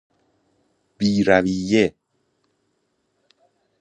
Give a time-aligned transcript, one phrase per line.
[0.97, 1.95] بیرویه